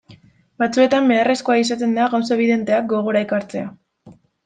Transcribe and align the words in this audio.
Batzuetan 0.63 1.09
beharrezkoa 1.11 1.59
izaten 1.65 1.95
da 2.01 2.09
gauza 2.17 2.35
ebidenteak 2.39 2.91
gogora 2.97 3.25
ekartzea. 3.31 3.73